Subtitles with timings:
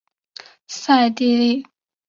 [0.67, 1.63] 桑蒂利。